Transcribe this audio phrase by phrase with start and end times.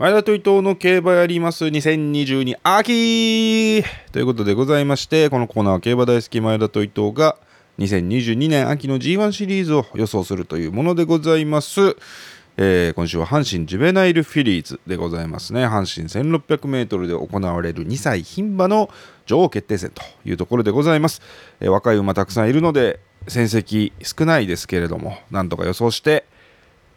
[0.00, 7.36] 前田と伊藤の競馬やります2022秋ということでございましてこのコーナーは競馬大好き前田と伊藤が
[7.78, 11.98] 2022年秋の G1 シリーズを予想するというものでございます、
[12.56, 15.66] えー、今週は阪神ジュベナイルフィリーズでございますね。
[15.66, 18.88] 阪神 1600m で行われる2歳牝馬の
[19.26, 21.20] 女王決定戦というところでございます、
[21.60, 26.24] えー、若い馬たくさんいるので戦績少ないですけれどもなんとか予想して、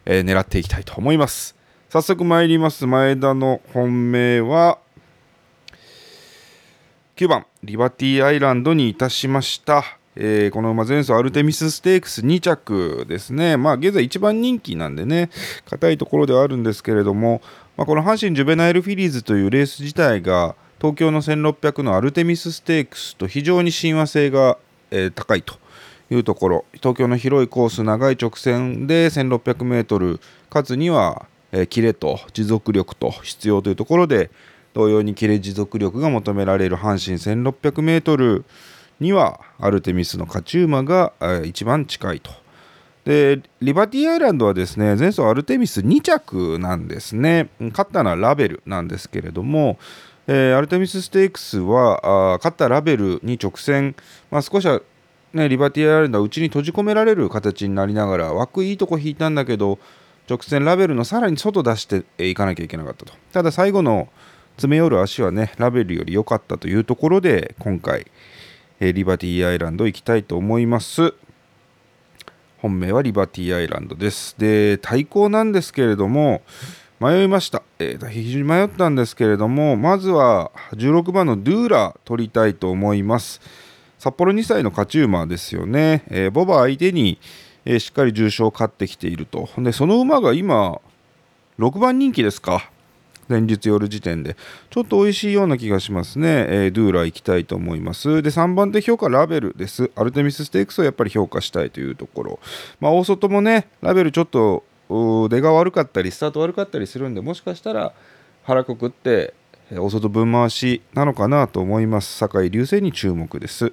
[0.06, 1.63] えー、狙っていきたいと思います。
[1.94, 2.88] 早速参ります。
[2.88, 4.80] 前田の本命は
[7.14, 9.84] 9番リバティアイランドにいたしました、
[10.16, 13.56] えー、この馬前走アルテミスステークス2着ですね。
[13.56, 15.30] まあ現在一番人気なんでね
[15.66, 17.40] 硬いところではあるんですけれども、
[17.76, 24.58] まあ、この阪神ジュベナイルフィリーズというレース自体が東京の1600のアルテミスステークスと非常に親和性が、
[24.90, 25.54] えー、高いと
[26.10, 26.64] いうところ。
[26.72, 30.18] 東京の広いコース長い直線で 1600m
[30.50, 31.26] かつには
[31.56, 34.30] えキレと持続力と必要というところで
[34.74, 38.42] 同様にキレ持続力が求められる阪神 1600m
[38.98, 42.30] にはアルテミスの勝ち馬が、え一番近いと。
[43.04, 49.78] でリバティアイランドはですね前走アルテミス2着なんですね勝ったのはラベルなんですけれども、
[50.26, 53.94] えー、アルテミスステークスはあ勝ったラベルに直線、
[54.30, 54.80] まあ、少しは、
[55.34, 59.78] ね、リバティアイランドは内に閉じ込められる形になりながら枠いいとこ引いたんだけど
[60.28, 63.12] 直線ラベルのさらに外出していかなきゃいけなかったと。
[63.32, 64.08] ただ最後の
[64.56, 68.06] 詰め寄る足はねラベルより良かったというところで今回
[68.80, 71.14] リバティアイランド行きたいと思います。
[72.58, 74.34] 本命はリバティアイランドです。
[74.38, 76.42] で対抗なんですけれども
[76.98, 83.40] 迷いました、えー、非常に迷ったんですけれどもまずは16番のドゥーラ取りたいと思います。
[83.98, 87.18] 札幌2歳の勝ち馬ですよね、えー、ボバ相手に
[87.64, 89.48] えー、しっかり重賞を勝ってきていると。
[89.58, 90.80] でその馬が今
[91.58, 92.70] 6番人気ですか。
[93.28, 94.36] 前日夜時点で。
[94.70, 98.22] ちょっと美味しいような気がしますね、えー、ドゥーラ行きたいと思います。
[98.22, 99.90] で3番手評価ラベルです。
[99.96, 102.38] アルテミスステークスをやっぱり評価したいというところ。
[102.80, 104.64] まあ大外もねラベルちょっと
[105.30, 107.94] 出が悪かったりスタート悪かったりするんでもしかしたら
[108.42, 109.32] 腹くくって
[109.72, 112.18] 大外分回しなのかなと思います。
[112.18, 113.72] 酒井流星に注目です、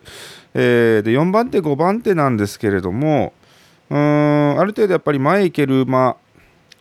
[0.53, 3.33] えー、で4番手5番手なんですけれども
[3.91, 3.97] うー
[4.55, 6.15] んある程度やっぱり前行ける馬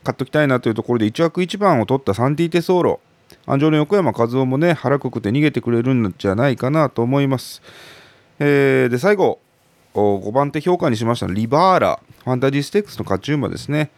[0.04, 3.00] 買っときたいなというところで1枠1番を取ったサンティテソーロ。
[3.46, 7.62] 安城の横山和夫もね腹くくて逃げてくれるんじゃないかなと思います、
[8.40, 9.38] えー、で最後
[9.94, 12.00] 5番手評価にしましたリバーラ。
[12.24, 13.90] ファンタジーステックスの勝ち馬ですね。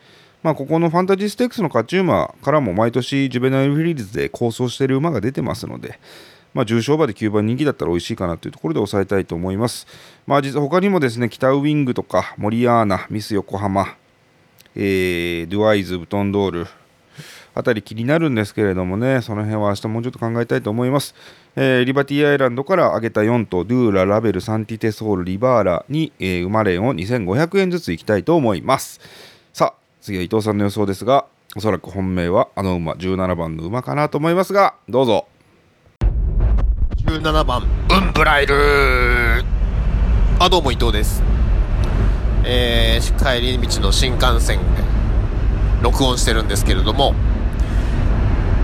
[0.42, 5.98] まあ、ここのファンタジーステックスの勝ち馬からも毎年ジュベナイルフィリーズで構想している馬が出てますので、
[6.54, 9.86] まあ、重賞馬で9番人気だったら美味しいかなというところで抑えたいと思います。
[10.26, 13.96] まあ、実は他にもですね、北ウィングとか、モリアーナ、ミス横浜、
[14.74, 16.66] えー、ドゥアイズ、ブトンドール、
[17.54, 21.14] あたり気になるんですけれどもね、その辺は明日もうちょっと考えたいと思います。
[21.54, 29.00] えー、リバティアイランドから挙げた4頭、ドゥーラ、ラベル、サンティテソール、リバーラに、えー、馬連を2500円ずついきたいと思います。
[29.52, 35.26] さあ、次は伊藤さんの予想ですが、おそらく本命はあの馬、17番の馬かなと思いますが、どうぞ。
[37.04, 37.64] 17番ウ
[38.10, 39.44] ンブライル。
[40.38, 41.22] あどうも伊藤です。
[42.44, 44.64] えー、帰り道の新幹線で
[45.82, 47.14] 録音してるんですけれども、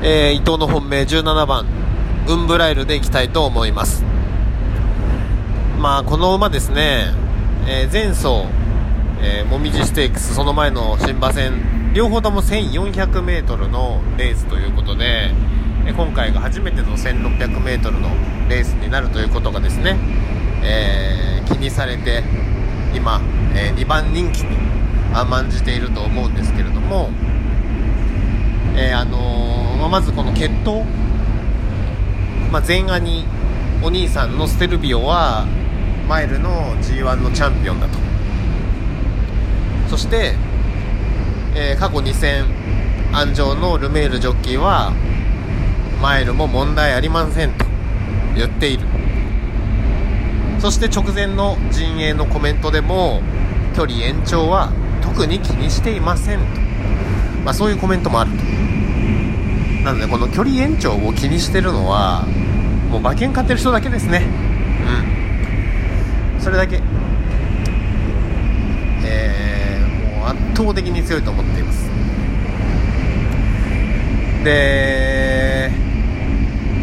[0.03, 1.66] えー、伊藤の本命17番
[2.28, 4.04] ウンブライルでいきたいと思います。
[5.78, 7.12] まあこの馬ですね、
[7.66, 8.47] えー、前走、
[9.20, 15.32] えー、もみじステークスその前の新馬戦両方とも 1400m のレースということで
[15.93, 18.10] 今回が初めての 1600m の
[18.49, 19.97] レースになるということがですね、
[20.62, 22.22] えー、気にされて
[22.94, 23.21] 今、
[23.54, 24.56] えー、2番人気に
[25.15, 27.10] 甘んじていると思うんですけれども、
[28.76, 30.84] えー、あのー、まずこの決闘、
[32.53, 33.25] まあ、前兄
[33.82, 35.47] お兄さんのステルビオは
[36.09, 37.99] マイルの G1 のチャンピオンだと。
[39.88, 40.34] そして、
[41.55, 42.44] え過去2戦
[43.12, 44.93] 安城のルメールジョッキーは
[46.00, 47.65] マイルも問題ありませんと
[48.37, 48.87] 言っている。
[50.61, 53.23] そして直前の陣営のコメントでも
[53.77, 54.73] 距離延長は
[55.03, 56.45] 特に気にしていませんと、
[57.45, 58.37] まあ、そういうコメントもあると。
[59.85, 62.27] なのでこの距離延長を気にしてるのは
[62.91, 64.27] もう馬券買ってる人だけですね。
[66.35, 66.41] うん。
[66.41, 66.81] それだけ。
[69.05, 71.89] えー、もう圧倒的に強いと思っています。
[74.44, 74.98] で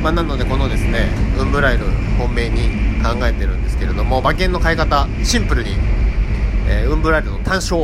[0.06, 1.10] まあ、なのでこのですね
[1.40, 1.86] ウンブライル
[2.20, 2.70] 本命に
[3.04, 5.72] 考えてるんですけれども馬券の買い方シンプルに、
[6.70, 7.78] えー、ウンブライルの単勝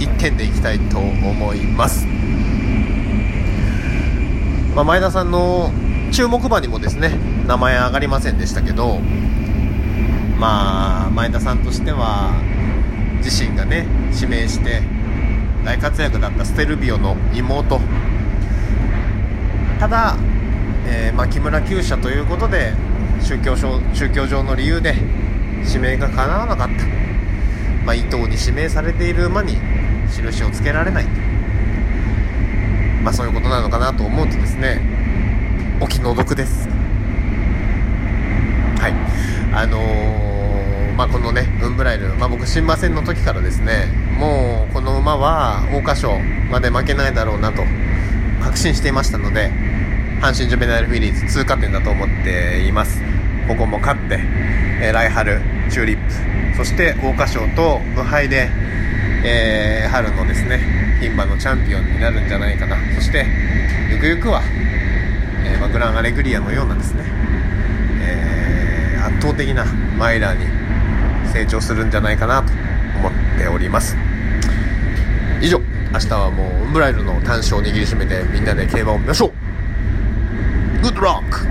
[0.00, 2.04] 1点でいきたいと思います。
[4.74, 5.70] まあ、前田さんの
[6.10, 7.10] 注目馬にもですね
[7.46, 8.98] 名前上がりませんでしたけど
[10.40, 12.32] まあ前田さんとしては
[13.18, 14.82] 自身がね指名して
[15.64, 17.80] 大活躍だったステルビオの妹。
[19.78, 20.16] ただ、
[20.86, 22.72] えーまあ、木村厩舎ということで
[23.20, 24.94] 宗教上宗教上の理由で
[25.64, 26.84] 指名が叶わなかった、
[27.84, 29.56] まあ、伊藤に指名されている馬に
[30.10, 31.04] 印をつけられない。
[33.02, 34.80] まあそういうことなのかなと思うとですね
[35.80, 36.68] お気の毒です。
[38.78, 39.54] はい。
[39.54, 40.32] あのー
[40.96, 43.86] まあこのねウンブライル、まあ、僕新馬戦の時からですね
[44.18, 46.18] もうこの馬は桜花賞
[46.50, 47.62] まで負けないだろうなと
[48.42, 49.50] 確信していましたので
[50.22, 53.02] 阪神ジュベナイルフィリーズ通過点だと思っています。
[53.48, 54.20] ここも勝って、
[54.80, 58.48] えー、来春チューリップそして桜花賞と無敗で、
[59.24, 60.60] えー春のですね
[61.00, 62.76] 牝馬のチャンピオンになるんじゃないかな。
[62.94, 63.26] そして
[63.90, 64.42] ゆくゆくは、
[65.44, 67.02] えーま、グランアレグリアのようなですね、
[68.00, 69.64] えー圧倒的な
[69.98, 70.46] マイラーに
[71.32, 72.52] 成長するんじゃないかなと
[73.00, 73.96] 思っております。
[75.40, 75.58] 以上
[75.92, 79.41] 明日はもうウンブライルの短所を握りしめてみんなで競馬を見ましょう。
[80.82, 81.46] グッドラック